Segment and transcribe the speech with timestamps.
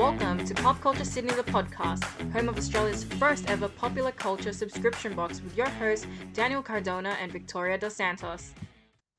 [0.00, 5.14] Welcome to Pop Culture Sydney, the podcast, home of Australia's first ever popular culture subscription
[5.14, 8.54] box with your hosts, Daniel Cardona and Victoria Dos Santos.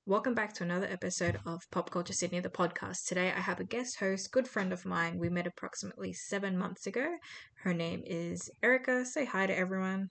[0.07, 3.05] Welcome back to another episode of Pop Culture Sydney, the podcast.
[3.05, 5.19] Today I have a guest host, good friend of mine.
[5.19, 7.13] We met approximately seven months ago.
[7.61, 9.05] Her name is Erica.
[9.05, 10.09] Say hi to everyone.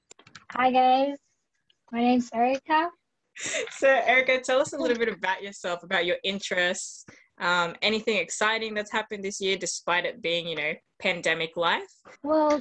[0.52, 1.16] Hi guys,
[1.90, 2.90] my name's Erica.
[3.70, 7.06] So, Erica, tell us a little bit about yourself, about your interests,
[7.40, 11.90] um, anything exciting that's happened this year, despite it being, you know, pandemic life.
[12.22, 12.60] Well,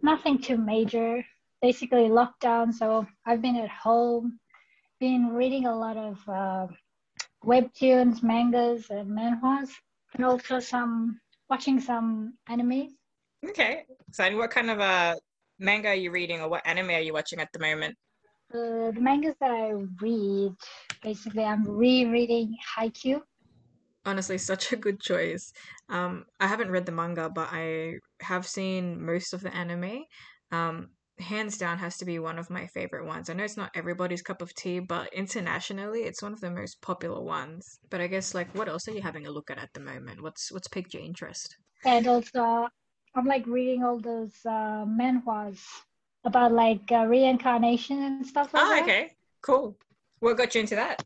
[0.00, 1.24] nothing too major.
[1.60, 2.72] Basically, lockdown.
[2.72, 4.38] So I've been at home,
[5.00, 6.66] been reading a lot of uh,
[7.44, 9.70] webtoons, mangas, and manhwas,
[10.14, 12.88] and also some watching some anime
[13.48, 14.38] Okay, exciting.
[14.38, 15.16] What kind of uh,
[15.58, 17.96] manga are you reading, or what anime are you watching at the moment?
[18.54, 19.70] Uh, the mangas that I
[20.00, 20.54] read,
[21.02, 23.20] basically, I'm rereading Haikyuu.
[24.04, 25.52] Honestly, such a good choice.
[25.88, 30.04] Um, I haven't read the manga, but I have seen most of the anime.
[30.50, 33.30] Um, hands down has to be one of my favorite ones.
[33.30, 36.80] I know it's not everybody's cup of tea, but internationally, it's one of the most
[36.82, 37.78] popular ones.
[37.90, 40.22] But I guess like, what else are you having a look at at the moment?
[40.22, 41.56] What's what's piqued your interest?
[41.84, 42.68] And also,
[43.14, 45.60] I'm like reading all those uh, manhwas
[46.24, 48.82] about like uh, reincarnation and stuff like Oh, that.
[48.82, 49.10] okay,
[49.42, 49.76] cool.
[50.20, 51.02] What got you into that?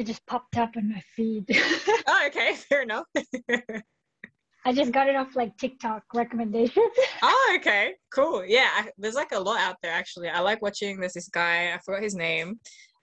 [0.00, 1.44] It just popped up in my feed.
[2.06, 3.04] Oh, okay, fair enough.
[4.64, 6.90] I just got it off like TikTok recommendations.
[7.22, 8.42] Oh, okay, cool.
[8.42, 10.30] Yeah, I, there's like a lot out there actually.
[10.30, 10.98] I like watching.
[10.98, 11.74] There's this guy.
[11.74, 12.58] I forgot his name,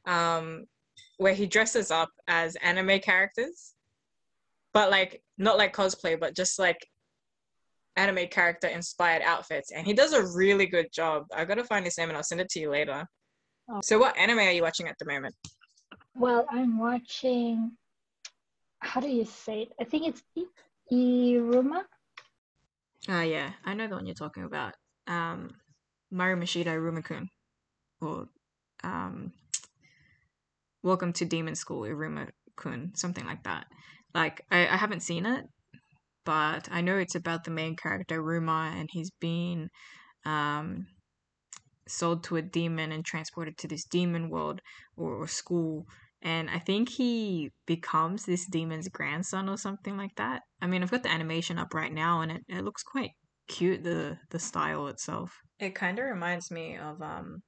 [0.08, 0.66] um,
[1.18, 3.76] where he dresses up as anime characters,
[4.74, 6.80] but like not like cosplay, but just like
[7.96, 11.26] anime character inspired outfits, and he does a really good job.
[11.32, 13.06] I gotta find his name and I'll send it to you later.
[13.70, 13.82] Oh.
[13.84, 15.36] So, what anime are you watching at the moment?
[16.18, 17.72] Well, I'm watching.
[18.80, 19.74] How do you say it?
[19.80, 20.24] I think it's
[20.92, 21.84] Iruma.
[23.10, 24.74] Ah, yeah, I know the one you're talking about.
[25.08, 25.52] Um,
[26.12, 27.28] Maru Mashida Rumakun,
[28.02, 28.28] or
[28.84, 29.32] um,
[30.84, 33.66] Welcome to Demon School Iruma-kun, something like that.
[34.14, 35.46] Like, I, I haven't seen it,
[36.26, 39.70] but I know it's about the main character Ruma, and he's been
[40.26, 40.88] um
[41.88, 44.62] sold to a demon and transported to this demon world
[44.98, 45.86] or, or school.
[46.22, 50.42] And I think he becomes this demon's grandson or something like that.
[50.62, 53.12] I mean, I've got the animation up right now, and it, it looks quite
[53.48, 55.32] cute the the style itself.
[55.60, 57.42] It kind of reminds me of um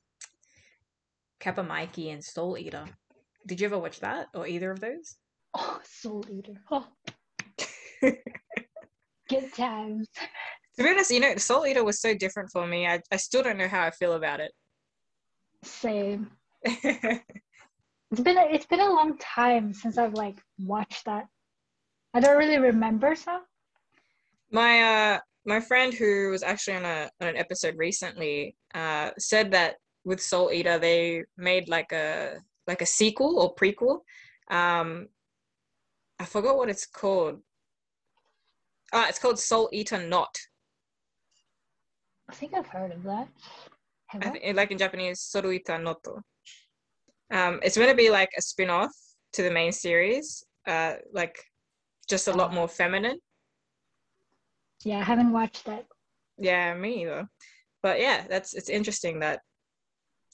[1.40, 2.86] Kappa Mikey and Soul Eater.
[3.48, 5.16] Did you ever watch that or either of those?
[5.54, 6.54] Oh, Soul Eater.
[8.02, 8.14] Oh,
[9.28, 10.08] good times.
[10.78, 12.88] To be honest, you know, Soul Eater was so different for me.
[12.88, 14.54] I, I still don't know how I feel about it.
[15.64, 16.32] Same.
[18.12, 18.14] it.
[18.14, 21.28] It's been a, it's been a long time since I've like watched that.
[22.14, 23.40] I don't really remember so.
[24.52, 29.52] my uh my friend who was actually on a on an episode recently uh said
[29.52, 32.38] that with Soul Eater they made like a
[32.68, 34.00] like a sequel or prequel.
[34.50, 35.08] Um
[36.20, 37.40] I forgot what it's called.
[38.92, 40.36] Ah, it's called Soul Eater Not.
[42.30, 43.28] I think I've heard of that.
[44.08, 44.30] Have I I?
[44.32, 46.22] think, like in Japanese, Soru Ita Noto.
[47.32, 48.92] Um, it's going to be like a spin off
[49.34, 51.38] to the main series, uh, like
[52.10, 53.20] just a lot more feminine.
[54.84, 55.86] Yeah, I haven't watched that.
[56.38, 57.28] Yeah, me either.
[57.84, 59.42] But yeah, that's it's interesting that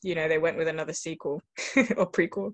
[0.03, 1.41] you know they went with another sequel
[1.97, 2.53] or prequel.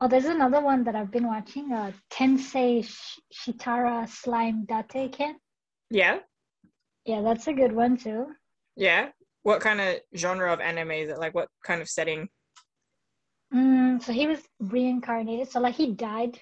[0.00, 1.72] Oh, there's another one that I've been watching.
[1.72, 5.36] Uh, Tensei Sh- Shitara Slime Datta Ken.
[5.90, 6.18] Yeah,
[7.04, 8.26] Yeah, that's a good one too.
[8.76, 9.08] yeah.
[9.44, 11.18] What kind of genre of anime is it?
[11.18, 12.28] Like what kind of setting?
[13.54, 15.50] Mm, so he was reincarnated.
[15.50, 16.38] So like he died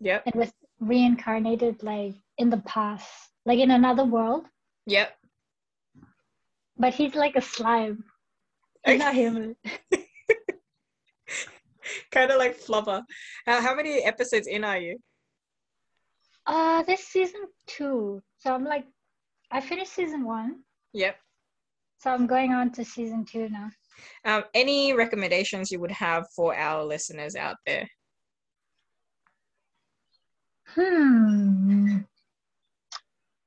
[0.00, 3.08] Yep, and was reincarnated like in the past,
[3.46, 4.44] like in another world.
[4.86, 5.16] yep.
[6.76, 8.04] But he's like a slime.
[8.84, 9.56] He's not human.
[12.10, 13.02] kind of like Flubber.
[13.46, 14.98] How, how many episodes in are you?
[16.46, 18.22] Uh, this season two.
[18.38, 18.84] So I'm like,
[19.50, 20.60] I finished season one.
[20.92, 21.16] Yep.
[21.98, 23.70] So I'm going on to season two now.
[24.24, 27.88] Um, any recommendations you would have for our listeners out there?
[30.74, 31.98] Hmm.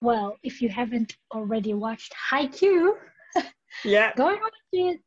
[0.02, 2.94] Well, if you haven't already watched Haikyuu,
[3.84, 4.14] Yeah.
[4.16, 5.02] go and watch it.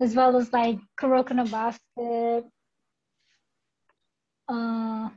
[0.00, 2.44] As well as like Kuroko no Basket.
[4.48, 5.08] Uh,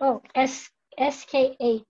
[0.00, 0.68] oh, S
[0.98, 1.84] SK8.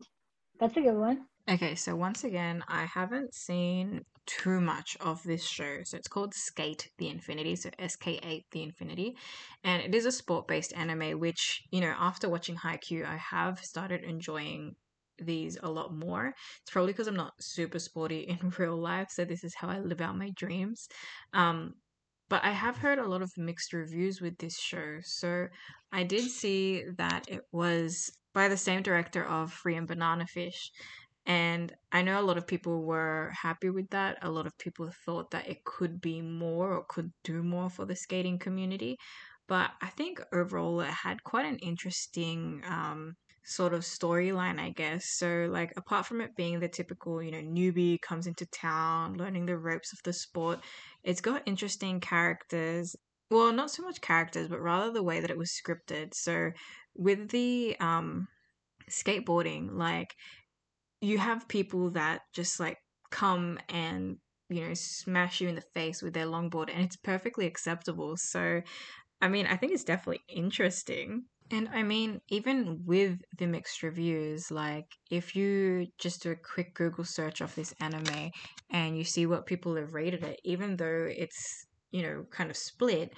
[0.61, 1.27] That's a good one.
[1.51, 4.05] Okay, so once again, I haven't seen
[4.39, 5.79] too much of this show.
[5.85, 9.17] So it's called Skate the Infinity, so SK8 the Infinity.
[9.65, 13.59] And it is a sport based anime, which, you know, after watching Haikyuu, I have
[13.61, 14.77] started enjoying
[15.19, 16.35] these a lot more.
[16.63, 19.81] It's probably because I'm not super sporty in real life, so this is how I
[19.81, 20.89] live out my dreams.
[21.33, 21.75] Um,
[22.29, 24.99] but I have heard a lot of mixed reviews with this show.
[25.03, 25.49] So
[25.93, 30.71] I did see that it was by the same director of Free and Banana Fish.
[31.27, 34.19] And I know a lot of people were happy with that.
[34.23, 37.85] A lot of people thought that it could be more or could do more for
[37.87, 38.97] the skating community.
[39.47, 45.07] But I think overall it had quite an interesting um, sort of storyline, I guess.
[45.17, 49.47] So, like, apart from it being the typical, you know, newbie comes into town, learning
[49.47, 50.61] the ropes of the sport,
[51.03, 52.95] it's got interesting characters.
[53.31, 56.15] Well, not so much characters, but rather the way that it was scripted.
[56.15, 56.53] So,
[56.95, 58.29] with the um,
[58.91, 60.15] skateboarding, like,
[61.01, 62.79] you have people that just like
[63.11, 64.19] come and
[64.49, 68.17] you know smash you in the face with their longboard and it's perfectly acceptable.
[68.17, 68.63] So
[69.23, 71.25] i mean i think it's definitely interesting.
[71.53, 76.75] And I mean, even with the mixed reviews, like if you just do a quick
[76.75, 78.31] Google search of this anime
[78.71, 82.57] and you see what people have rated it, even though it's, you know, kind of
[82.57, 83.13] split,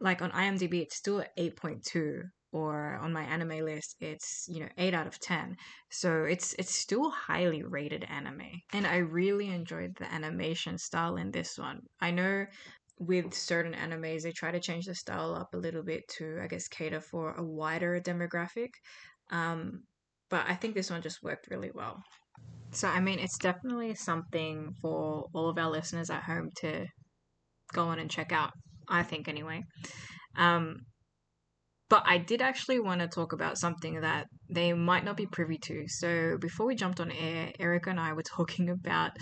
[0.00, 2.22] like on IMDb, it's still at 8.2
[2.56, 5.56] or on my anime list it's you know 8 out of 10
[5.90, 11.30] so it's it's still highly rated anime and i really enjoyed the animation style in
[11.30, 12.46] this one i know
[12.98, 16.46] with certain animes, they try to change the style up a little bit to, I
[16.46, 18.70] guess, cater for a wider demographic.
[19.30, 19.82] Um,
[20.30, 22.02] but I think this one just worked really well.
[22.70, 26.86] So, I mean, it's definitely something for all of our listeners at home to
[27.72, 28.52] go on and check out,
[28.88, 29.62] I think, anyway.
[30.36, 30.78] Um,
[31.88, 35.58] but I did actually want to talk about something that they might not be privy
[35.58, 35.84] to.
[35.88, 39.12] So before we jumped on air, Erica and I were talking about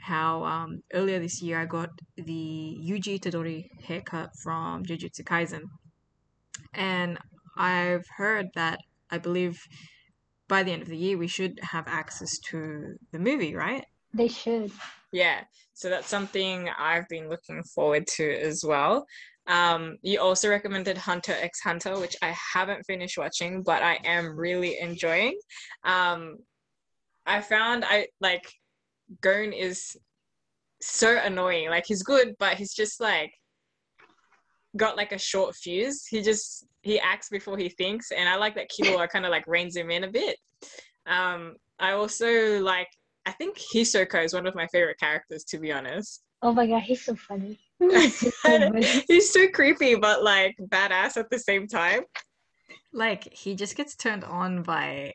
[0.00, 5.62] how um, earlier this year I got the Yuji Itadori haircut from Jujutsu Kaisen.
[6.74, 7.18] And
[7.56, 8.78] I've heard that
[9.10, 9.58] I believe
[10.48, 13.84] by the end of the year we should have access to the movie, right?
[14.14, 14.70] They should.
[15.10, 15.42] Yeah.
[15.74, 19.06] So that's something I've been looking forward to as well.
[19.46, 24.36] Um, you also recommended Hunter x Hunter, which I haven't finished watching, but I am
[24.36, 25.38] really enjoying.
[25.84, 26.38] Um,
[27.26, 28.42] I found I like
[29.20, 29.96] Gon is
[30.80, 31.70] so annoying.
[31.70, 33.32] Like he's good, but he's just like
[34.76, 36.06] got like a short fuse.
[36.06, 39.46] He just he acts before he thinks, and I like that Killua kind of like
[39.46, 40.36] reins him in a bit.
[41.06, 42.88] Um, I also like.
[43.24, 46.24] I think Hisoka is one of my favorite characters, to be honest.
[46.42, 47.60] Oh my god, he's so funny.
[49.08, 52.02] He's so creepy, but like badass at the same time.
[52.92, 55.12] Like he just gets turned on by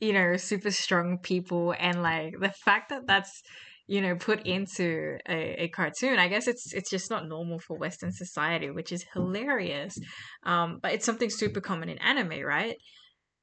[0.00, 3.42] you know super strong people, and like the fact that that's
[3.86, 7.78] you know put into a, a cartoon i guess it's it's just not normal for
[7.78, 9.96] western society which is hilarious.
[10.44, 12.76] Um but it's something super common in anime right?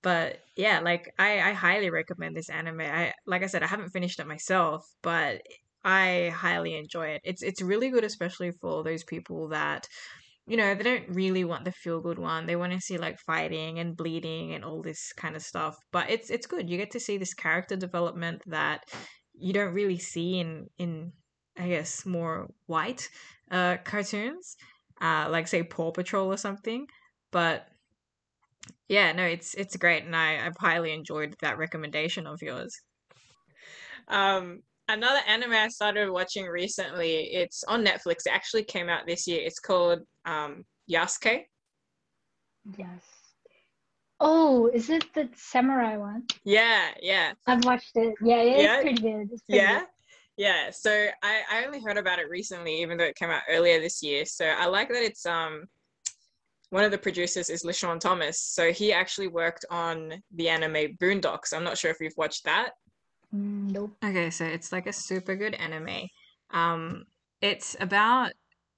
[0.01, 2.81] But yeah like i i highly recommend this anime.
[2.81, 5.41] I like i said i haven't finished it myself but
[5.83, 7.21] I highly enjoy it.
[7.23, 9.87] It's it's really good, especially for those people that
[10.47, 12.45] you know they don't really want the feel good one.
[12.45, 15.75] They want to see like fighting and bleeding and all this kind of stuff.
[15.91, 16.69] But it's it's good.
[16.69, 18.83] You get to see this character development that
[19.33, 21.13] you don't really see in in
[21.57, 23.09] I guess more white
[23.51, 24.55] uh, cartoons,
[25.01, 26.87] uh, like say Paw Patrol or something.
[27.31, 27.67] But
[28.87, 32.73] yeah, no, it's it's great, and I I've highly enjoyed that recommendation of yours.
[34.07, 37.33] Um, another anime I started watching recently.
[37.33, 38.25] It's on Netflix.
[38.25, 39.41] It actually came out this year.
[39.43, 41.43] It's called um, Yasuke.
[42.77, 43.01] Yes.
[44.19, 46.23] Oh, is it the samurai one?
[46.45, 47.33] Yeah, yeah.
[47.47, 48.15] I've watched it.
[48.21, 48.81] Yeah, it's yeah.
[48.81, 49.29] pretty good.
[49.31, 49.79] It's pretty yeah.
[49.79, 49.87] Good.
[50.37, 53.79] Yeah, so I, I only heard about it recently, even though it came out earlier
[53.79, 54.25] this year.
[54.25, 55.65] So I like that it's um
[56.71, 58.41] one of the producers is LeSean Thomas.
[58.41, 61.53] So he actually worked on the anime Boondocks.
[61.53, 62.71] I'm not sure if you've watched that.
[63.33, 63.97] Nope.
[64.05, 66.07] Okay, so it's like a super good anime.
[66.51, 67.05] Um,
[67.41, 68.27] it's about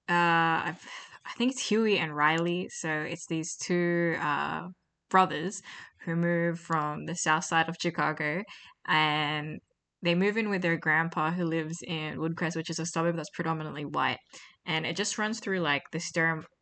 [0.09, 0.87] uh, I've,
[1.25, 2.69] I think it's Huey and Riley.
[2.69, 4.69] So it's these two uh
[5.09, 5.61] brothers
[6.05, 8.43] who move from the south side of Chicago,
[8.87, 9.59] and
[10.01, 13.29] they move in with their grandpa who lives in Woodcrest, which is a suburb that's
[13.31, 14.19] predominantly white.
[14.65, 15.99] And it just runs through like the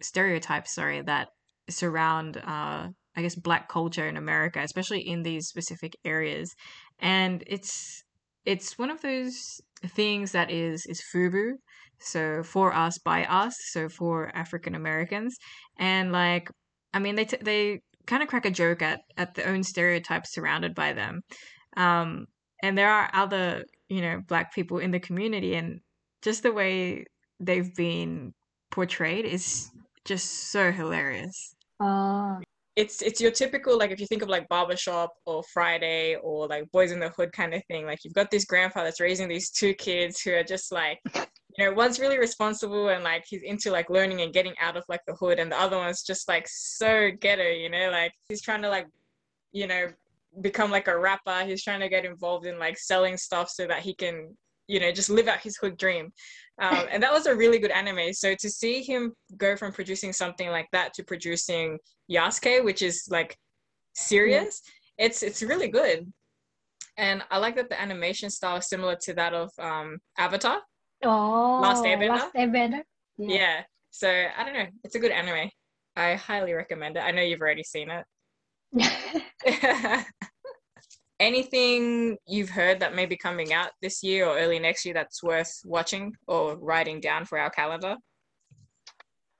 [0.01, 1.29] stereotypes, sorry, that
[1.69, 6.55] surround uh I guess black culture in America, especially in these specific areas
[7.03, 8.03] and it's
[8.45, 11.51] it's one of those things that is is FUBU,
[11.99, 15.37] so for us by us, so for African Americans,
[15.77, 16.49] and like
[16.93, 20.33] I mean they t- they kind of crack a joke at at the own stereotypes
[20.33, 21.21] surrounded by them,
[21.77, 22.25] um,
[22.63, 25.81] and there are other you know black people in the community, and
[26.21, 27.05] just the way
[27.39, 28.33] they've been
[28.71, 29.69] portrayed is
[30.05, 31.53] just so hilarious.
[31.79, 32.37] Uh,
[32.75, 36.71] it's it's your typical like if you think of like barbershop or Friday or like
[36.71, 37.85] Boys in the Hood kind of thing.
[37.85, 40.99] Like you've got this grandpa that's raising these two kids who are just like
[41.57, 44.83] you know one's really responsible and like he's into like learning and getting out of
[44.89, 48.41] like the hood and the other one's just like so ghetto you know like he's
[48.41, 48.87] trying to like
[49.51, 49.87] you know
[50.41, 53.81] become like a rapper he's trying to get involved in like selling stuff so that
[53.81, 54.35] he can
[54.67, 56.11] you know just live out his hood dream
[56.61, 60.13] um, and that was a really good anime so to see him go from producing
[60.13, 61.77] something like that to producing
[62.11, 63.37] yasuke which is like
[63.93, 64.61] serious
[64.97, 65.05] yeah.
[65.05, 66.11] it's it's really good
[66.97, 70.59] and i like that the animation style is similar to that of um, avatar
[71.05, 72.09] Oh, Last Airbender.
[72.09, 72.81] Last Airbender.
[73.17, 73.35] Yeah.
[73.35, 73.61] yeah.
[73.91, 74.67] So I don't know.
[74.83, 75.49] It's a good anime.
[75.95, 77.01] I highly recommend it.
[77.01, 78.05] I know you've already seen it.
[81.19, 85.23] Anything you've heard that may be coming out this year or early next year that's
[85.23, 87.95] worth watching or writing down for our calendar?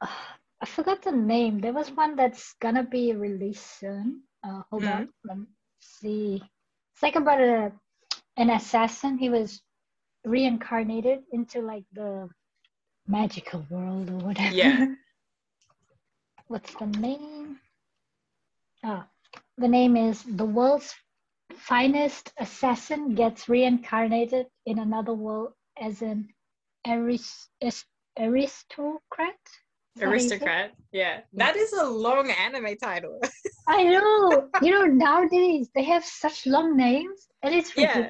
[0.02, 1.60] I forgot the name.
[1.60, 4.22] There was one that's gonna be released soon.
[4.44, 5.02] Uh, hold mm-hmm.
[5.02, 5.46] on, let me
[5.80, 6.42] see.
[6.94, 7.72] It's like about a
[8.38, 9.18] an assassin.
[9.18, 9.62] He was
[10.26, 12.30] reincarnated into like the
[13.08, 14.56] magical world or whatever.
[14.56, 14.86] Yeah.
[16.48, 17.60] What's the name?
[18.84, 19.08] Ah,
[19.58, 20.94] the name is The World's
[21.54, 26.28] Finest Assassin Gets Reincarnated in Another World as an
[26.88, 27.50] arist-
[28.20, 29.36] aristocrat.
[30.02, 31.22] Aristocrat, yeah.
[31.34, 33.20] That is a long anime title.
[33.68, 34.50] I know.
[34.62, 38.10] You know, nowadays they have such long names and it's ridiculous.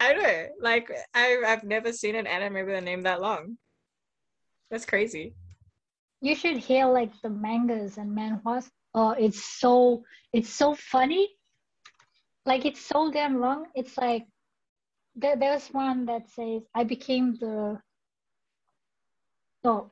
[0.00, 0.08] Yeah.
[0.08, 0.46] I know.
[0.60, 3.56] Like I I've never seen an anime with a name that long.
[4.70, 5.34] That's crazy.
[6.20, 8.68] You should hear like the mangas and manhwas.
[8.94, 11.28] Oh, it's so it's so funny.
[12.46, 13.66] Like it's so damn long.
[13.74, 14.24] It's like
[15.16, 17.78] there, there's one that says I became the
[19.64, 19.90] oh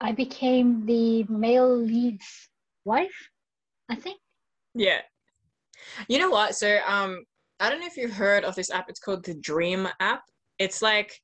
[0.00, 2.48] I became the male lead's
[2.84, 3.28] wife,
[3.90, 4.18] I think.
[4.74, 5.02] Yeah.
[6.08, 6.56] You know what?
[6.56, 7.22] So um
[7.60, 8.88] I don't know if you've heard of this app.
[8.88, 10.22] It's called the Dream app.
[10.58, 11.20] It's like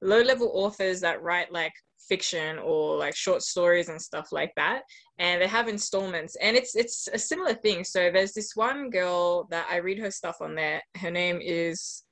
[0.00, 1.72] low level authors that write like
[2.08, 4.82] fiction or like short stories and stuff like that
[5.18, 7.84] and they have installments and it's it's a similar thing.
[7.84, 10.82] So there's this one girl that i read her stuff on there.
[10.96, 12.02] Her name is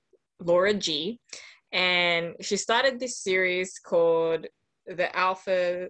[0.40, 1.20] laura g
[1.72, 4.46] and she started this series called
[4.86, 5.88] the alpha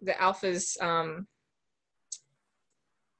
[0.00, 1.26] the alpha's um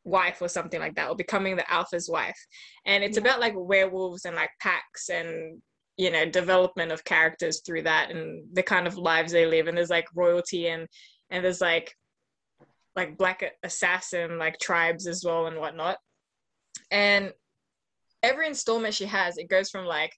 [0.04, 2.38] wife or something like that or becoming the alpha's wife.
[2.84, 3.22] And it's yeah.
[3.22, 5.60] about like werewolves and like packs and
[5.96, 9.76] you know development of characters through that and the kind of lives they live and
[9.76, 10.86] there's like royalty and
[11.30, 11.94] and there's like
[12.96, 15.96] like black assassin like tribes as well and whatnot
[16.90, 17.32] and
[18.22, 20.12] every installment she has it goes from like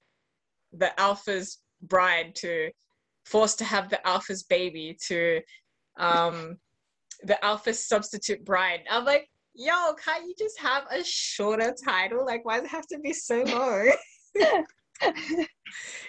[0.73, 2.71] the alpha's bride to
[3.25, 5.40] forced to have the alpha's baby to
[5.99, 6.56] um
[7.23, 12.25] the alpha's substitute bride i'm like yo, can't you just have a shorter title?
[12.25, 13.92] Like, why does it have to be so long?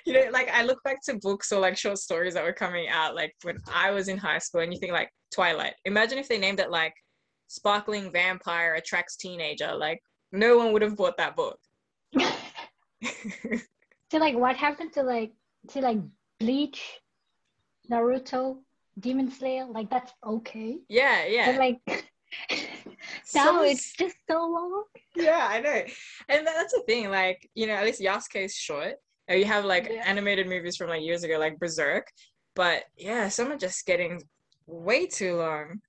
[0.05, 2.87] you know, like I look back to books or like short stories that were coming
[2.89, 5.73] out like when I was in high school, and you think like Twilight.
[5.85, 6.93] Imagine if they named it like
[7.47, 9.73] Sparkling Vampire Attracts Teenager.
[9.75, 10.01] Like,
[10.31, 11.57] no one would have bought that book.
[14.11, 15.31] so, like, what happened to like
[15.69, 15.99] to like
[16.39, 16.81] Bleach,
[17.91, 18.59] Naruto,
[18.99, 19.65] Demon Slayer?
[19.65, 20.77] Like, that's okay.
[20.89, 21.51] Yeah, yeah.
[21.51, 22.05] But like
[22.51, 22.57] now
[23.23, 24.83] so, it's just so long.
[25.15, 25.81] Yeah, I know.
[26.29, 28.95] And that's the thing, like, you know, at least Yasuke is short.
[29.29, 30.03] You have like yeah.
[30.05, 32.07] animated movies from like years ago, like Berserk.
[32.55, 34.21] But yeah, some are just getting
[34.65, 35.81] way too long.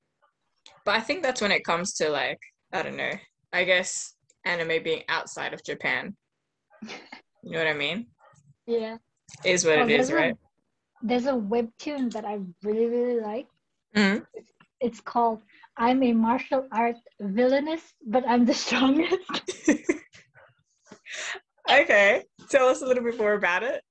[0.84, 2.40] But I think that's when it comes to like,
[2.72, 3.12] I don't know,
[3.52, 4.14] I guess
[4.44, 6.16] anime being outside of Japan.
[6.82, 8.06] You know what I mean?
[8.66, 8.96] Yeah.
[9.44, 10.34] Is what it is, right?
[10.34, 13.46] A, there's a webtoon that I really, really like.
[13.94, 14.24] Mm-hmm.
[14.34, 15.42] It's, it's called
[15.78, 19.16] I'm a martial art villainess, but I'm the strongest.
[21.70, 22.24] okay.
[22.50, 23.82] Tell us a little bit more about it.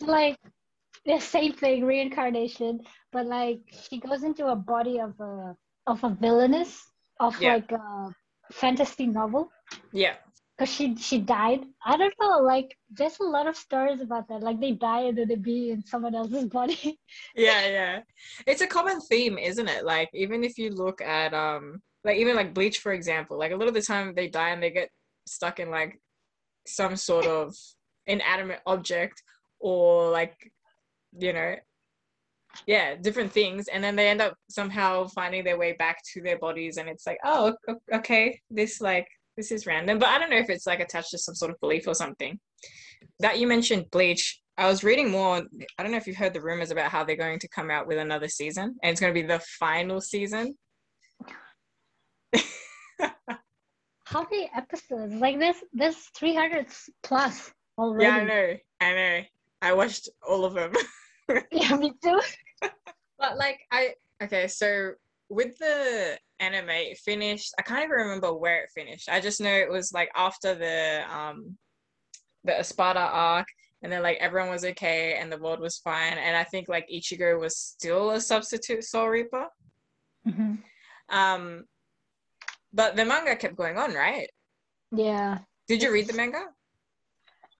[0.00, 0.36] Like
[1.06, 2.80] the same thing, reincarnation,
[3.12, 5.54] but like she goes into a body of a
[5.86, 6.82] of a villainess
[7.20, 7.54] of yeah.
[7.54, 8.14] like a
[8.52, 9.50] fantasy novel.
[9.92, 10.14] Yeah
[10.62, 11.64] because she she died.
[11.84, 12.38] I don't know.
[12.38, 14.42] Like there's a lot of stories about that.
[14.42, 16.98] Like they die and then they be in someone else's body.
[17.36, 18.00] yeah, yeah.
[18.46, 19.84] It's a common theme, isn't it?
[19.84, 23.56] Like even if you look at um like even like Bleach for example, like a
[23.56, 24.88] lot of the time they die and they get
[25.26, 25.98] stuck in like
[26.66, 27.54] some sort of
[28.06, 29.20] inanimate object
[29.58, 30.36] or like
[31.18, 31.54] you know
[32.66, 36.38] yeah different things and then they end up somehow finding their way back to their
[36.38, 37.54] bodies and it's like oh
[37.94, 41.18] okay this like this is random, but I don't know if it's like attached to
[41.18, 42.38] some sort of belief or something.
[43.20, 44.40] That you mentioned Bleach.
[44.58, 45.42] I was reading more.
[45.78, 47.86] I don't know if you've heard the rumors about how they're going to come out
[47.86, 50.54] with another season, and it's going to be the final season.
[54.04, 55.14] How many episodes?
[55.14, 56.66] Like this, this 300
[57.02, 58.04] plus already.
[58.04, 58.56] Yeah, I know.
[58.80, 59.20] I know.
[59.62, 60.72] I watched all of them.
[61.50, 62.20] Yeah, me too.
[63.18, 64.92] but like I okay, so
[65.30, 69.08] with the anime it finished, I can't even remember where it finished.
[69.08, 71.56] I just know it was like after the um
[72.44, 73.46] the Espada arc
[73.82, 76.18] and then like everyone was okay and the world was fine.
[76.18, 79.46] And I think like Ichigo was still a substitute Soul Reaper.
[80.24, 80.54] hmm
[81.08, 81.64] Um
[82.72, 84.28] but the manga kept going on, right?
[84.90, 85.38] Yeah.
[85.68, 86.44] Did you read the manga?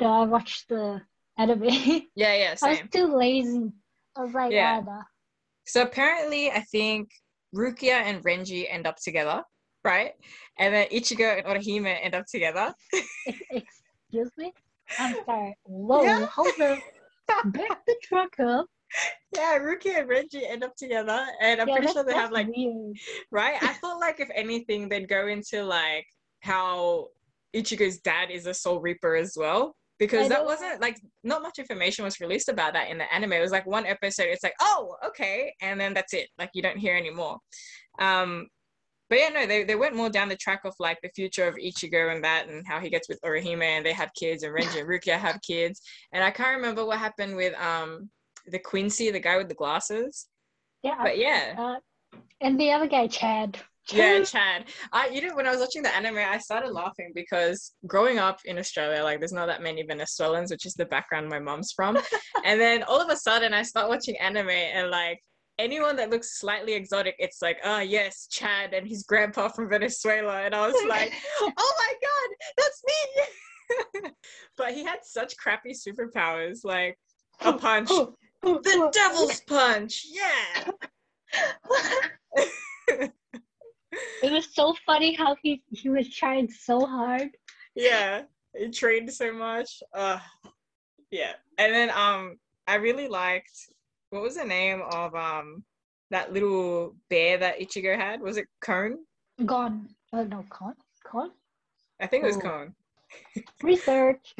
[0.00, 1.02] So I watched the
[1.38, 1.62] anime.
[2.14, 2.70] Yeah, yeah, same.
[2.70, 3.72] I was too lazy.
[4.16, 4.82] I was like, Yeah.
[4.86, 5.04] ah.
[5.66, 7.10] So apparently, I think
[7.54, 9.42] Rukia and Renji end up together,
[9.84, 10.12] right?
[10.58, 12.72] And then Ichigo and Orihime end up together.
[13.50, 14.52] Excuse me?
[14.98, 15.56] I'm sorry.
[15.64, 16.26] Whoa, Yeah.
[16.26, 16.78] hold up.
[17.52, 18.66] Back the truck up.
[19.34, 22.48] Yeah, Rukia and Renji end up together, and I'm yeah, pretty sure they have like
[22.54, 22.96] weird.
[23.30, 23.56] right.
[23.62, 26.06] I thought like if anything, they'd go into like
[26.40, 27.08] how
[27.54, 29.74] Ichigo's dad is a Soul Reaper as well.
[30.06, 33.34] Because that wasn't like not much information was released about that in the anime.
[33.34, 34.26] It was like one episode.
[34.28, 36.28] It's like, oh, okay, and then that's it.
[36.38, 37.38] Like you don't hear anymore.
[37.98, 38.48] Um,
[39.08, 41.54] but yeah, no, they, they went more down the track of like the future of
[41.54, 44.80] Ichigo and that, and how he gets with Orihime, and they have kids, and Renji
[44.80, 45.80] and Rukia have kids.
[46.12, 48.10] And I can't remember what happened with um
[48.46, 50.26] the Quincy, the guy with the glasses.
[50.82, 50.98] Yeah.
[51.00, 51.76] But yeah, Uh,
[52.40, 53.58] and the other guy, Chad.
[53.90, 54.66] Yeah, Chad.
[54.92, 58.40] I you know when I was watching the anime, I started laughing because growing up
[58.44, 61.98] in Australia, like there's not that many Venezuelans, which is the background my mom's from.
[62.44, 65.18] and then all of a sudden, I start watching anime, and like
[65.58, 70.42] anyone that looks slightly exotic, it's like, oh yes, Chad and his grandpa from Venezuela,
[70.42, 74.10] and I was like, oh my god, that's me.
[74.56, 76.98] but he had such crappy superpowers, like
[77.40, 77.88] a punch,
[78.42, 80.70] the devil's punch, yeah.
[84.22, 87.28] It was so funny how he he was trying so hard.
[87.74, 88.22] yeah
[88.56, 89.82] he trained so much.
[89.94, 90.18] Uh
[91.10, 91.32] yeah.
[91.58, 92.38] And then um
[92.68, 93.56] i really liked
[94.10, 95.64] what was the name of um
[96.10, 98.20] that little bear that ichigo had?
[98.20, 98.98] Was it Kon
[99.46, 99.88] Gone.
[100.12, 101.30] Oh no, con con
[102.00, 102.74] i think it was Kon
[103.62, 104.34] research.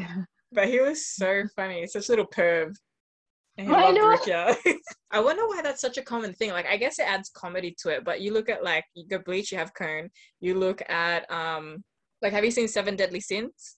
[0.53, 1.87] but he was so funny.
[1.87, 2.76] Such a little perv
[3.56, 4.16] he I know.
[5.10, 6.50] I wonder why that's such a common thing.
[6.50, 8.04] Like, I guess it adds comedy to it.
[8.04, 10.08] But you look at like you go Bleach, you have Kon.
[10.40, 11.84] You look at um,
[12.22, 13.76] like have you seen Seven Deadly Sins?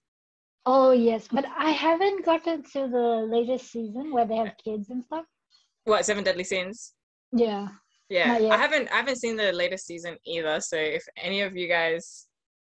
[0.66, 5.04] Oh yes, but I haven't gotten to the latest season where they have kids and
[5.04, 5.24] stuff.
[5.84, 6.94] What Seven Deadly Sins?
[7.32, 7.68] Yeah.
[8.08, 10.60] Yeah, I haven't I haven't seen the latest season either.
[10.60, 12.26] So if any of you guys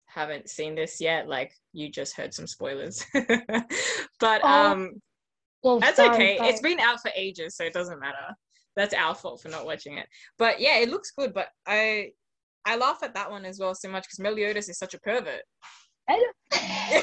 [0.06, 3.04] haven't seen this yet, like you just heard some spoilers.
[3.14, 4.90] but Oh, um
[5.62, 6.36] Well, that's sorry, okay.
[6.38, 6.48] sorry.
[6.50, 8.34] It's been out for ages, so it doesn't matter.
[8.76, 10.06] That's our fault for not watching it.
[10.38, 11.34] But yeah, it looks good.
[11.34, 12.10] But I
[12.64, 15.42] I laugh at that one as well so much because Meliodas is such a pervert.
[16.08, 16.32] I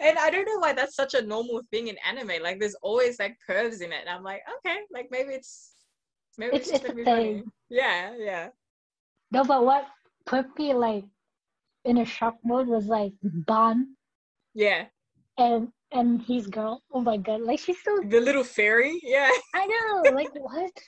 [0.00, 2.42] And I don't know why that's such a normal thing in anime.
[2.42, 4.00] Like there's always like pervs in it.
[4.00, 5.72] And I'm like, okay, like maybe it's
[6.38, 7.52] maybe it's, It's- just it's a thing.
[7.68, 8.48] Yeah, yeah.
[9.30, 9.86] no, but what
[10.26, 11.04] put me like
[11.84, 13.94] in a shock mode was like Ban
[14.54, 14.86] Yeah.
[15.38, 16.82] and and his girl.
[16.92, 18.00] Oh my god, like she's so.
[18.08, 19.30] The little fairy, yeah.
[19.54, 20.70] I know, like what?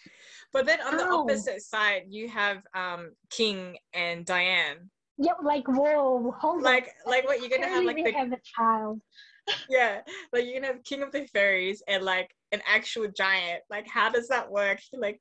[0.53, 4.91] But then on the opposite side, you have um King and Diane.
[5.17, 6.62] Yeah, like whoa, hold on.
[6.62, 9.01] Like like what you're gonna have like the have a child.
[9.71, 13.62] yeah, like you're gonna have King of the Fairies and like an actual giant.
[13.71, 14.79] Like how does that work?
[14.93, 15.21] Like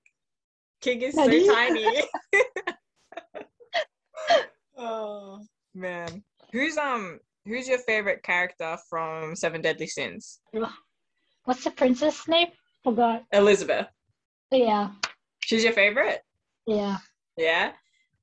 [0.82, 2.04] King is so tiny.
[4.78, 5.40] oh
[5.74, 6.24] man.
[6.52, 10.40] Who's um who's your favorite character from Seven Deadly Sins?
[11.46, 12.48] What's the princess name?
[12.84, 13.24] Forgot.
[13.32, 13.88] Elizabeth.
[14.52, 14.92] Yeah,
[15.44, 16.22] She's your favorite?
[16.68, 16.98] yeah.
[17.38, 17.72] Yeah.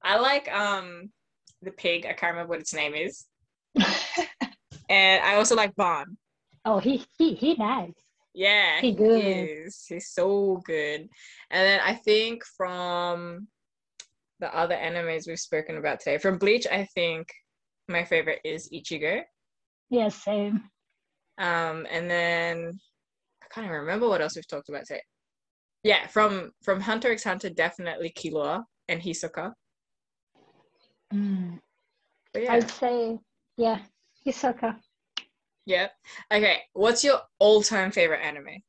[0.03, 1.11] I like um
[1.63, 2.07] the pig.
[2.07, 3.25] I can't remember what its name is.
[4.91, 6.17] And I also like Bond.
[6.65, 7.93] oh, he he he nice.
[8.35, 9.21] Yeah, He he good.
[9.23, 9.85] is.
[9.87, 11.01] He's so good.
[11.51, 13.49] And then I think from
[14.41, 17.29] the other animes we've spoken about today, from Bleach, I think
[17.89, 19.23] my favorite is Ichigo.
[19.91, 20.63] Yeah, same.
[21.39, 22.79] Um, and then
[23.43, 25.03] I can't even remember what else we've talked about today.
[25.85, 29.53] Yeah, from from Hunter x Hunter, definitely Killua and Hisoka.
[31.15, 31.61] Mm.
[32.37, 33.19] Yeah, I'd say
[33.57, 33.79] yeah,
[34.27, 34.77] Hisoka.
[35.67, 35.89] yeah.
[36.33, 38.63] Okay, what's your all-time favorite anime?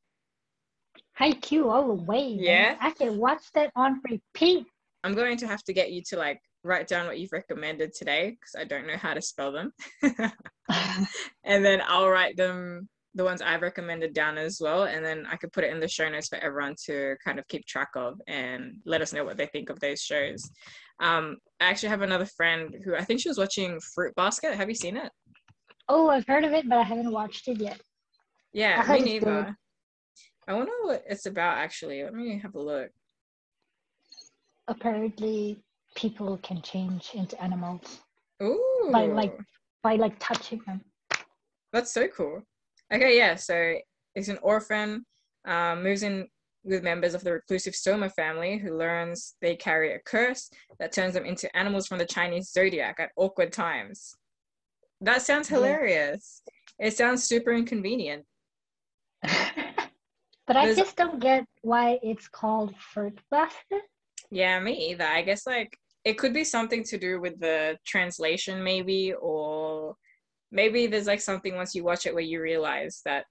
[1.19, 2.35] Haikyuu all the way.
[2.35, 2.43] man.
[2.43, 2.77] Yeah?
[2.79, 4.65] I can watch that on repeat.
[5.03, 8.31] I'm going to have to get you to like write down what you've recommended today
[8.31, 9.71] because I don't know how to spell them.
[11.43, 14.83] and then I'll write them the ones I've recommended down as well.
[14.83, 17.47] And then I could put it in the show notes for everyone to kind of
[17.47, 20.49] keep track of and let us know what they think of those shows.
[20.99, 24.55] Um, I actually have another friend who I think she was watching Fruit Basket.
[24.55, 25.11] Have you seen it?
[25.87, 27.81] Oh, I've heard of it, but I haven't watched it yet.
[28.53, 29.55] Yeah, me neither.
[30.47, 32.03] I wonder what it's about actually.
[32.03, 32.89] Let me have a look.
[34.67, 35.63] Apparently,
[35.95, 37.99] people can change into animals
[38.41, 39.37] Ooh, by like
[39.83, 40.81] by like touching them.
[41.73, 42.41] that's so cool.
[42.93, 43.35] Okay, yeah.
[43.35, 43.75] So
[44.15, 45.05] it's an orphan,
[45.45, 46.27] um, moves in
[46.63, 50.49] with members of the reclusive Soma family who learns they carry a curse
[50.79, 54.15] that turns them into animals from the Chinese zodiac at awkward times.
[55.01, 55.57] That sounds Yeah.
[55.57, 56.41] hilarious.
[56.79, 58.25] It sounds super inconvenient.
[59.21, 63.83] but I just don't get why it's called fruit basket.
[64.31, 65.05] Yeah, me either.
[65.05, 69.95] I guess like it could be something to do with the translation, maybe, or
[70.51, 73.25] maybe there's like something once you watch it where you realize that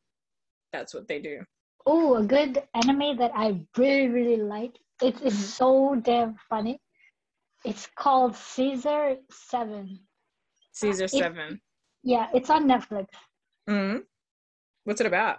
[0.72, 1.40] that's what they do.
[1.86, 4.72] Oh, a good anime that I really really like.
[5.00, 5.56] It is Mhm.
[5.58, 6.80] so damn funny.
[7.64, 10.06] It's called Scissor Seven.
[10.72, 11.60] Scissor It- Seven.
[12.02, 13.06] Yeah, it's on Netflix.
[13.68, 13.98] hmm
[14.84, 15.38] What's it about?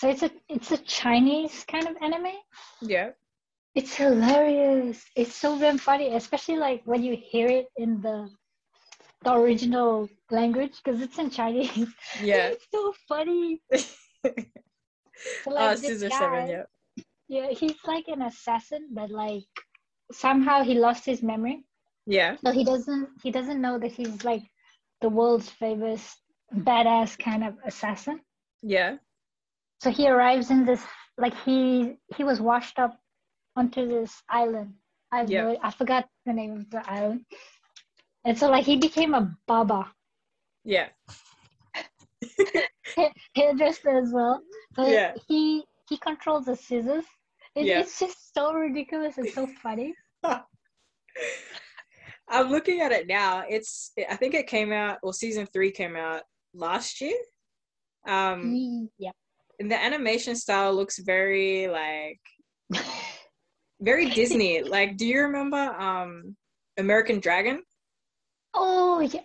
[0.00, 2.32] So it's a it's a Chinese kind of anime.
[2.82, 3.10] Yeah.
[3.74, 5.02] It's hilarious.
[5.16, 8.30] It's so damn funny, especially like when you hear it in the
[9.22, 11.88] the original language because it's in Chinese.
[12.22, 12.48] Yeah.
[12.48, 13.62] it's so funny.
[15.44, 16.48] So, oh, like, this Scissor guy- Seven.
[16.48, 16.64] Yeah.
[17.28, 19.44] Yeah, he's like an assassin, but like
[20.12, 21.64] somehow he lost his memory.
[22.04, 22.36] Yeah.
[22.44, 24.42] So he doesn't he doesn't know that he's like
[25.00, 26.16] the world's famous
[26.52, 28.20] badass kind of assassin.
[28.62, 28.96] Yeah.
[29.82, 30.84] So he arrives in this
[31.16, 32.98] like he he was washed up
[33.56, 34.74] onto this island.
[35.12, 37.24] I no, I forgot the name of the island.
[38.24, 39.92] And so like he became a baba
[40.64, 40.88] Yeah.
[43.36, 44.40] hairdresser as well.
[44.74, 45.14] So Yeah.
[45.28, 47.04] he he controls the scissors.
[47.54, 47.80] It, Yeah.
[47.80, 49.94] It's just so ridiculous and so funny.
[52.28, 53.44] I'm looking at it now.
[53.48, 56.22] It's I think it came out or season three came out
[56.54, 57.16] last year.
[58.08, 59.12] Um Ye- yeah.
[59.60, 62.20] and the animation style looks very like
[63.80, 64.62] very Disney.
[64.62, 66.36] like do you remember um
[66.76, 67.62] American Dragon?
[68.54, 69.20] Oh yeah.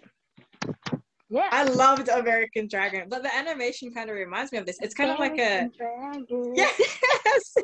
[1.29, 1.49] Yeah.
[1.51, 4.77] I loved American Dragon, but the animation kind of reminds me of this.
[4.81, 6.25] It's kind of like a Dragon.
[6.55, 7.55] yes.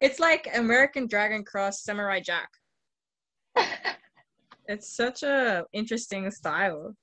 [0.00, 2.48] It's like American Dragon cross Samurai Jack.
[4.70, 6.94] It's such a interesting style.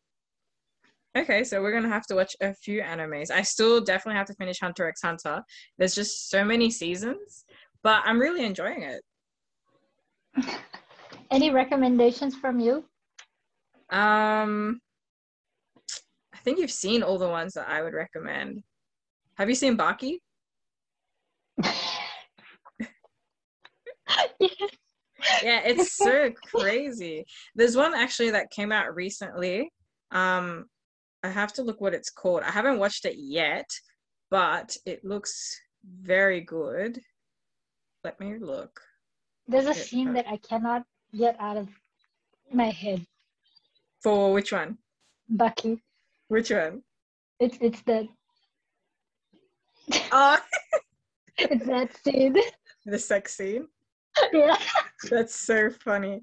[1.17, 3.29] Okay, so we're gonna have to watch a few animes.
[3.29, 5.43] I still definitely have to finish Hunter x Hunter.
[5.77, 7.43] There's just so many seasons,
[7.87, 9.01] but I'm really enjoying it.
[11.31, 12.83] Any recommendations from you?
[13.89, 14.81] Um,
[16.33, 18.61] I think you've seen all the ones that I would recommend.
[19.35, 20.17] Have you seen Baki?
[25.43, 27.25] Yeah, it's so crazy.
[27.55, 29.71] There's one actually that came out recently.
[30.11, 30.65] Um,
[31.23, 32.43] I have to look what it's called.
[32.43, 33.69] I haven't watched it yet,
[34.29, 35.59] but it looks
[36.01, 36.99] very good.
[38.07, 38.79] Let me look.
[39.49, 41.67] There's a scene uh, that I cannot get out of
[42.53, 43.05] my head.
[44.01, 44.77] For which one?
[45.29, 45.81] Baki.
[46.29, 46.83] Which one?
[47.41, 48.07] It's it's the
[50.13, 50.37] Oh,
[51.37, 52.37] it's that scene.
[52.85, 53.67] the sex scene.
[54.31, 54.57] yeah.
[55.09, 56.21] That's so funny.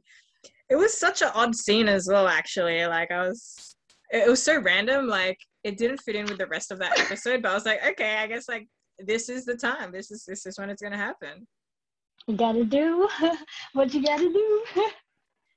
[0.71, 2.87] It was such an odd scene as well, actually.
[2.87, 3.77] Like I was,
[4.11, 5.07] it was so random.
[5.07, 7.43] Like it didn't fit in with the rest of that episode.
[7.43, 8.67] But I was like, okay, I guess like
[8.99, 9.93] this is the time.
[9.93, 11.47] This is this is when it's gonna happen.
[12.27, 13.09] You gotta do
[13.75, 14.65] what you gotta do.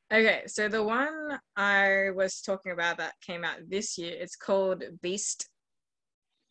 [0.09, 4.81] Okay, so the one I was talking about that came out this year, it's called
[5.01, 5.49] Beast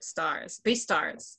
[0.03, 0.61] Stars.
[0.63, 1.37] Beastars.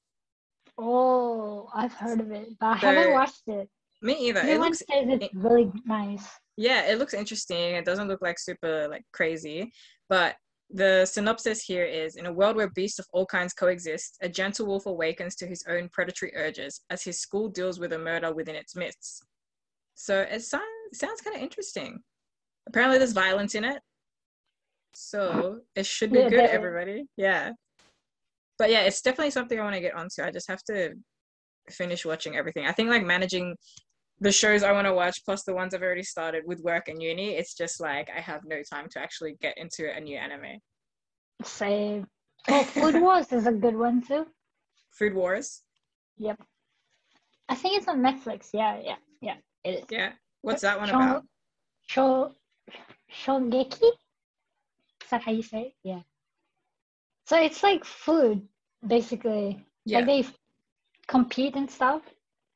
[0.79, 3.69] Oh, I've heard of it, but I The- haven't watched it.
[4.01, 4.39] Me either.
[4.41, 6.27] It looks says it's it- really nice.
[6.55, 7.75] yeah, it looks interesting.
[7.75, 9.71] It doesn't look like super like crazy,
[10.09, 10.35] but
[10.69, 14.65] the synopsis here is in a world where beasts of all kinds coexist, a gentle
[14.65, 18.55] wolf awakens to his own predatory urges as his school deals with a murder within
[18.55, 19.23] its midst.
[19.95, 21.99] So it sounds sounds kind of interesting.
[22.67, 23.81] Apparently, there's violence in it,
[24.93, 26.39] so it should be Yeah, good.
[26.41, 27.51] Everybody, yeah.
[28.57, 30.23] But yeah, it's definitely something I want to get onto.
[30.23, 30.95] I just have to
[31.69, 32.65] finish watching everything.
[32.65, 33.55] I think like managing
[34.19, 37.01] the shows I want to watch plus the ones I've already started with work and
[37.01, 40.59] uni, it's just like I have no time to actually get into a new anime.
[41.43, 42.07] Same.
[42.47, 44.25] Oh, Food Wars is a good one too.
[44.91, 45.61] Food Wars.
[46.17, 46.41] Yep.
[47.49, 48.49] I think it's on Netflix.
[48.53, 49.35] Yeah, yeah, yeah.
[49.63, 49.85] It is.
[49.89, 50.11] Yeah.
[50.41, 51.23] What's that one Sho- about?
[51.85, 52.31] Sho,
[53.11, 53.91] Shogeki?
[55.03, 55.73] Is that how you say it?
[55.83, 56.01] Yeah.
[57.25, 58.47] So it's like food,
[58.85, 59.63] basically.
[59.85, 59.99] Yeah.
[59.99, 60.25] Like they
[61.07, 62.01] compete and stuff.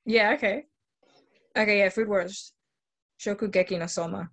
[0.06, 0.66] Yeah, okay.
[1.58, 2.54] Okay, yeah, Food Wars.
[3.20, 4.30] Shokugeki no Soma.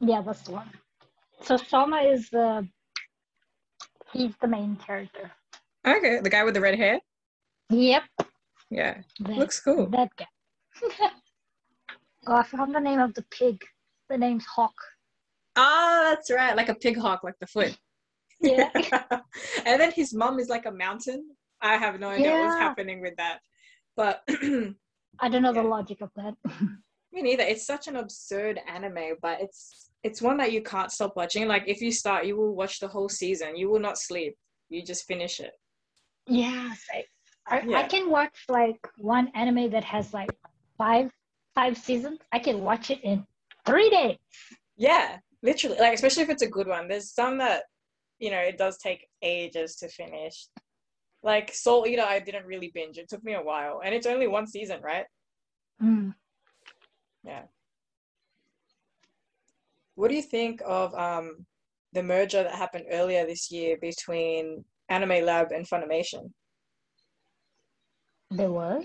[0.00, 0.70] Yeah, that's the one.
[1.42, 2.66] So Soma is the
[4.12, 5.30] he's the main character.
[5.86, 7.00] Okay, the guy with the red hair.
[7.70, 8.02] Yep.
[8.70, 9.86] Yeah, That, looks cool.
[9.86, 10.26] that guy.
[12.26, 13.62] oh, I forgot the name of the pig.
[14.10, 14.74] The name's Hawk.
[15.56, 17.76] Ah, that's right, like a pig hawk, like the foot.
[18.40, 18.70] Yeah.
[19.66, 21.30] and then his mom is like a mountain.
[21.60, 23.40] I have no idea what's happening with that,
[23.96, 24.22] but
[25.20, 26.34] I don't know the logic of that.
[27.12, 27.42] Me neither.
[27.42, 31.48] It's such an absurd anime, but it's it's one that you can't stop watching.
[31.48, 33.56] Like if you start, you will watch the whole season.
[33.56, 34.36] You will not sleep.
[34.68, 35.52] You just finish it.
[36.26, 37.04] Yes, I,
[37.48, 40.30] I, I can watch like one anime that has like
[40.76, 41.10] five
[41.54, 42.18] five seasons.
[42.32, 43.26] I can watch it in
[43.64, 44.18] three days.
[44.76, 45.78] Yeah, literally.
[45.78, 46.88] Like especially if it's a good one.
[46.88, 47.64] There's some that
[48.18, 50.46] you know it does take ages to finish.
[51.22, 52.98] Like Soul Eater, I didn't really binge.
[52.98, 55.04] It took me a while, and it's only one season, right?
[55.82, 56.14] Mm.
[59.98, 61.44] What do you think of um,
[61.92, 66.30] the merger that happened earlier this year between Anime Lab and Funimation?
[68.30, 68.84] There was.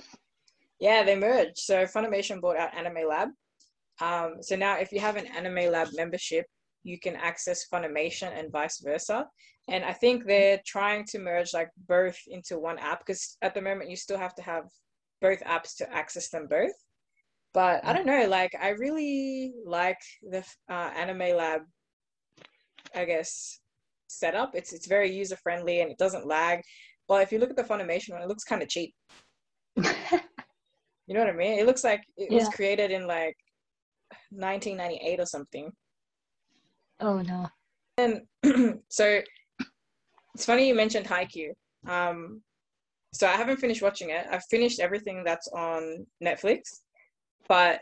[0.79, 1.59] Yeah, they merged.
[1.59, 3.29] So Funimation bought out Anime Lab.
[4.01, 6.47] Um, so now, if you have an Anime Lab membership,
[6.83, 9.27] you can access Funimation and vice versa.
[9.69, 13.61] And I think they're trying to merge like both into one app because at the
[13.61, 14.65] moment you still have to have
[15.21, 16.73] both apps to access them both.
[17.53, 21.61] But I don't know, like I really like the uh, Anime Lab,
[22.95, 23.59] I guess,
[24.07, 24.55] setup.
[24.55, 26.61] It's it's very user friendly and it doesn't lag.
[27.07, 28.93] But if you look at the Funimation one, it looks kind of cheap.
[31.07, 31.59] You know what I mean?
[31.59, 33.35] It looks like it was created in like
[34.29, 35.71] 1998 or something.
[37.03, 37.47] Oh no.
[37.97, 38.21] And
[38.89, 39.21] so
[40.33, 41.51] it's funny you mentioned Haikyuu.
[41.87, 42.41] Um,
[43.13, 44.25] so I haven't finished watching it.
[44.31, 46.61] I've finished everything that's on Netflix,
[47.47, 47.81] but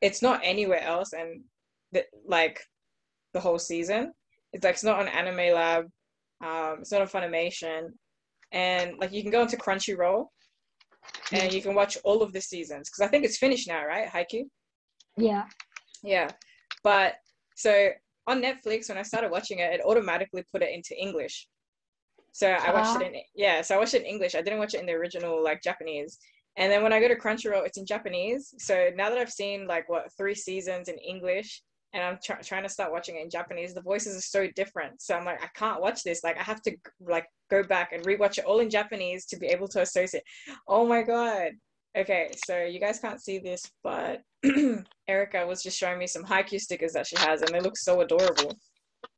[0.00, 1.12] it's not anywhere else.
[1.12, 1.42] And
[1.92, 2.60] the, like
[3.32, 4.12] the whole season,
[4.52, 5.84] it's like it's not on Anime Lab.
[6.44, 7.90] Um, it's not on Funimation,
[8.50, 10.26] and like you can go into Crunchyroll,
[11.32, 14.08] and you can watch all of the seasons because I think it's finished now, right?
[14.08, 14.44] Haikyuu.
[15.16, 15.44] Yeah.
[16.02, 16.30] Yeah.
[16.82, 17.14] But
[17.56, 17.90] so
[18.26, 21.48] on Netflix, when I started watching it, it automatically put it into English.
[22.32, 23.16] So I watched it ah.
[23.16, 24.34] in yeah, so I watched it in English.
[24.34, 26.18] I didn't watch it in the original like Japanese.
[26.56, 28.54] And then when I go to Crunchyroll, it's in Japanese.
[28.58, 32.64] So now that I've seen like what three seasons in English, and I'm try- trying
[32.64, 35.00] to start watching it in Japanese, the voices are so different.
[35.00, 36.24] So I'm like, I can't watch this.
[36.24, 39.46] Like I have to like go back and rewatch it all in Japanese to be
[39.46, 40.24] able to associate.
[40.66, 41.52] Oh my god.
[41.96, 44.22] Okay, so you guys can't see this, but
[45.08, 48.00] Erica was just showing me some Haikyuu stickers that she has, and they look so
[48.00, 48.56] adorable.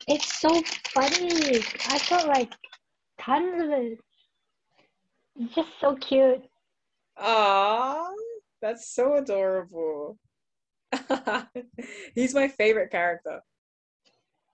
[0.09, 0.61] It's so
[0.93, 1.63] funny.
[1.89, 2.53] I got like
[3.19, 3.99] tons of it.
[5.37, 6.43] It's just so cute.
[7.19, 8.09] Aww,
[8.61, 10.19] that's so adorable.
[12.15, 13.41] He's my favorite character.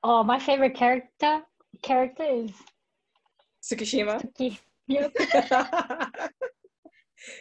[0.04, 1.42] Oh, my favorite character
[1.82, 2.50] character is
[3.62, 4.24] Tsukishima.
[4.38, 4.58] Suki.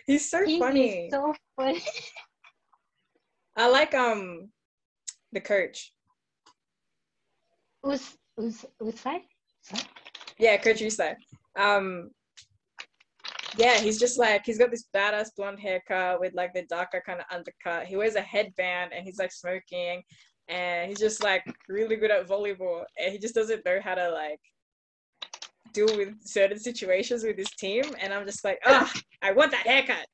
[0.05, 1.09] He's so He funny.
[1.11, 1.81] so funny.
[3.57, 4.49] I like um
[5.31, 5.93] the coach.
[7.83, 9.21] Us, us, Usai?
[9.65, 9.85] Usai?
[10.37, 11.15] Yeah, Coach Usai.
[11.57, 12.11] Um
[13.57, 17.19] yeah, he's just like he's got this badass blonde haircut with like the darker kind
[17.19, 17.85] of undercut.
[17.85, 20.03] He wears a headband and he's like smoking
[20.47, 24.09] and he's just like really good at volleyball and he just doesn't know how to
[24.11, 24.39] like
[25.73, 28.91] deal with certain situations with his team and I'm just like, ah,
[29.21, 30.05] I want that haircut.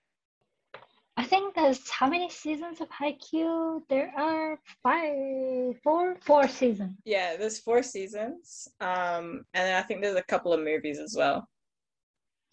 [1.19, 3.81] I think there's how many seasons of Haikyuu?
[3.89, 6.95] There are five, four, four seasons.
[7.05, 8.67] Yeah, there's four seasons.
[8.79, 11.47] Um and then I think there's a couple of movies as well.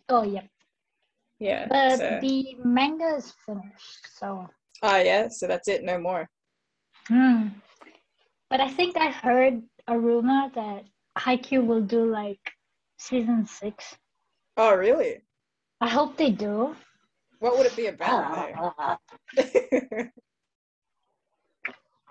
[0.09, 0.43] Oh, yeah.
[1.41, 1.67] Yeah.
[1.69, 4.49] But so- the manga is finished, so.
[4.83, 6.29] Oh yeah, so that's it, no more.
[7.09, 7.49] Hmm.
[8.51, 10.85] But I think I heard a rumor that
[11.19, 12.41] Haikyuu will do like
[12.99, 13.95] season six.
[14.57, 15.23] Oh really?
[15.81, 16.75] I hope they do.
[17.41, 18.53] What would it be about?
[18.79, 18.97] Uh,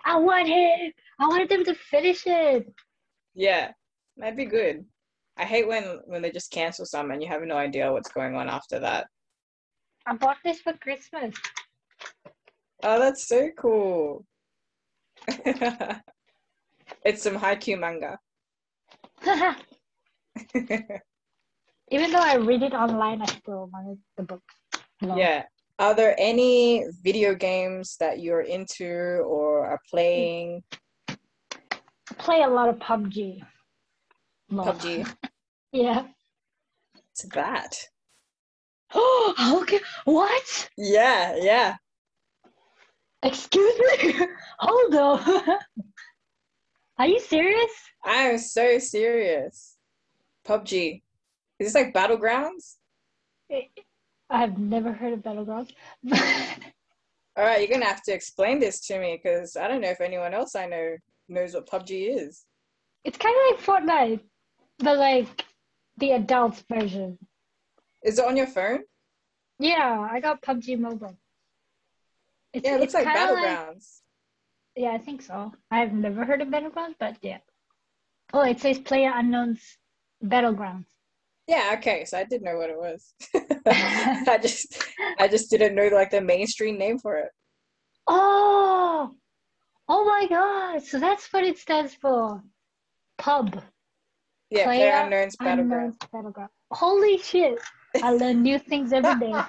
[0.06, 0.94] I want it.
[1.20, 2.72] I wanted them to finish it.
[3.34, 3.72] yeah,
[4.18, 4.86] that'd be good.
[5.38, 8.36] I hate when when they just cancel some and you have no idea what's going
[8.36, 9.08] on after that.
[10.06, 11.34] I bought this for Christmas.
[12.84, 14.26] Oh, that's so cool.
[15.28, 16.04] it's
[17.24, 18.20] some Haikyuu manga.
[21.94, 24.42] Even though I read it online, I still wanted the book.
[25.00, 25.16] No.
[25.16, 25.44] yeah.
[25.78, 30.64] Are there any video games that you're into or are playing?
[31.08, 31.16] I
[32.18, 33.44] play a lot of PUBG.
[34.52, 35.08] PUBG.
[35.72, 36.06] Yeah.
[37.12, 37.76] It's that.
[38.94, 39.80] Oh, okay.
[40.06, 40.70] What?
[40.78, 41.76] Yeah, yeah.
[43.22, 44.14] Excuse me.
[44.60, 45.58] Hold on.
[46.98, 47.72] Are you serious?
[48.04, 49.78] I am so serious.
[50.48, 51.03] PUBG.
[51.64, 52.76] Is this like Battlegrounds?
[54.30, 55.72] I've never heard of Battlegrounds.
[57.38, 60.02] All right, you're gonna have to explain this to me because I don't know if
[60.02, 60.98] anyone else I know
[61.30, 62.44] knows what PUBG is.
[63.06, 64.20] it's kind of like Fortnite,
[64.80, 65.46] but like
[65.98, 67.18] the adult version.
[68.04, 68.82] Is it on your phone?
[69.58, 71.16] Yeah, I got PUBG Mobile.
[72.54, 74.02] It's, Yeah, it looks like Battlegrounds.
[74.76, 75.54] yeah, I think so.
[75.72, 77.38] I've never heard of Battlegrounds, but yeah.
[78.34, 79.78] Oh, it says Player Unknown's
[80.24, 80.86] Battlegrounds.
[81.48, 83.14] Yeah, okay, so I didn't know what it was.
[83.68, 84.82] I just
[85.20, 87.30] I just didn't know like the mainstream name for it.
[88.08, 89.12] Oh,
[89.90, 90.84] oh my God!
[90.84, 92.42] So that's what it stands for.
[93.18, 93.62] Pub.
[94.50, 95.72] Yeah, Player Player Unknown's Battleground.
[95.72, 96.50] Unknown's Battleground.
[96.72, 97.60] Holy shit!
[98.02, 99.34] I learn new things every day.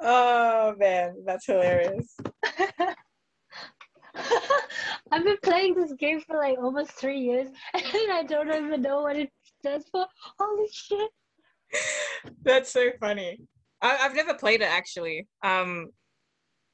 [0.00, 2.16] oh man, that's hilarious.
[5.12, 9.02] I've been playing this game for like almost three years, and I don't even know
[9.02, 9.30] what it
[9.90, 10.06] for.
[10.38, 11.10] Holy shit!
[12.42, 13.38] That's so funny.
[13.82, 15.26] I, I've never played it actually.
[15.42, 15.88] Um,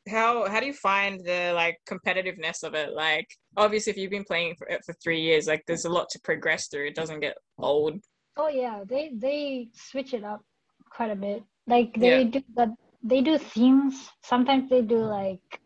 [0.08, 2.92] how how do you find the like competitiveness of it?
[2.92, 3.26] Like,
[3.56, 6.20] obviously, if you've been playing for it for three years, like there's a lot to
[6.24, 6.86] progress through.
[6.86, 8.02] It doesn't get old.
[8.36, 10.42] Oh yeah, they they switch it up
[10.90, 11.44] quite a bit.
[11.66, 12.24] Like they Yeah.
[12.30, 14.08] do the they do themes.
[14.22, 15.60] Sometimes they do like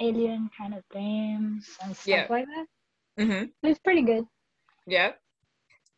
[0.00, 2.26] alien kind of themes and stuff Yeah.
[2.30, 2.66] like that.
[3.22, 3.44] Mm-hmm.
[3.68, 4.24] It's pretty good.
[4.86, 5.12] Yeah.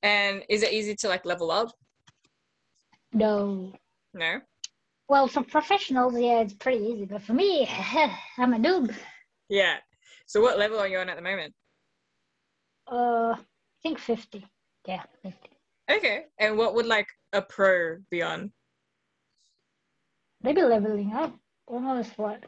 [0.03, 1.73] And is it easy to like level up?
[3.13, 3.73] No.
[4.15, 4.41] No.
[5.09, 7.05] Well, for professionals, yeah, it's pretty easy.
[7.05, 7.69] But for me,
[8.39, 8.95] I'm a noob.
[9.49, 9.77] Yeah.
[10.27, 11.55] So what level are you on at the moment?
[12.91, 13.39] Uh, I
[13.83, 14.47] think 50.
[14.87, 15.39] Yeah, 50.
[15.91, 16.25] Okay.
[16.39, 18.51] And what would like a pro be on?
[20.43, 21.37] Maybe leveling up.
[21.67, 22.41] Almost what?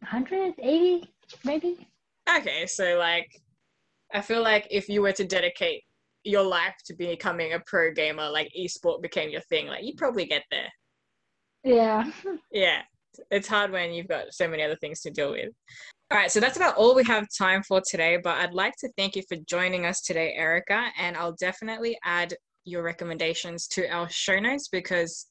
[0.00, 1.12] 180,
[1.44, 1.86] maybe?
[2.28, 3.30] Okay, so like
[4.12, 5.84] I feel like if you were to dedicate
[6.24, 10.26] your life to becoming a pro gamer, like esport became your thing, like you'd probably
[10.26, 10.68] get there.
[11.64, 12.04] Yeah.
[12.52, 12.82] Yeah.
[13.30, 15.50] It's hard when you've got so many other things to deal with.
[16.10, 18.88] All right, so that's about all we have time for today, but I'd like to
[18.96, 24.08] thank you for joining us today, Erica, and I'll definitely add your recommendations to our
[24.08, 25.26] show notes because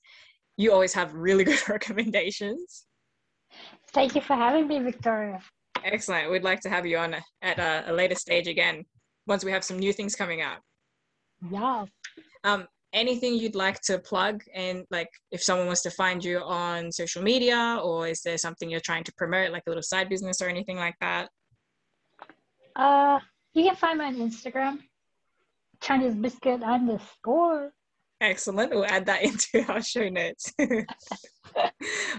[0.57, 2.85] you always have really good recommendations.
[3.93, 5.39] Thank you for having me, Victoria.
[5.83, 6.31] Excellent.
[6.31, 8.83] We'd like to have you on at a, a later stage again
[9.27, 10.59] once we have some new things coming out.
[11.49, 11.85] Yeah.
[12.43, 16.91] Um, anything you'd like to plug and like if someone wants to find you on
[16.91, 20.41] social media or is there something you're trying to promote like a little side business
[20.41, 21.29] or anything like that?
[22.75, 23.19] Uh,
[23.53, 24.79] you can find me on Instagram,
[25.81, 27.71] Chinese biscuit underscore.
[28.19, 28.71] Excellent.
[28.71, 29.23] We'll add that
[29.53, 30.53] into our show notes.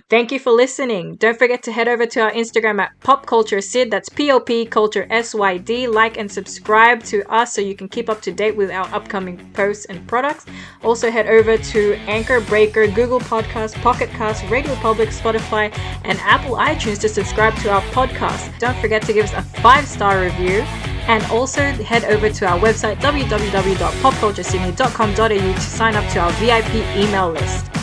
[0.09, 1.16] Thank you for listening.
[1.16, 3.90] Don't forget to head over to our Instagram at Pop Culture Syd.
[3.90, 5.87] That's P O P Culture S Y D.
[5.87, 9.38] Like and subscribe to us so you can keep up to date with our upcoming
[9.53, 10.47] posts and products.
[10.83, 16.57] Also, head over to Anchor, Breaker, Google Podcasts, Pocket Cast, Radio Public, Spotify, and Apple
[16.57, 18.59] iTunes to subscribe to our podcast.
[18.59, 20.64] Don't forget to give us a five star review.
[21.09, 27.31] And also head over to our website www.popculturesydney.com.au to sign up to our VIP email
[27.31, 27.82] list.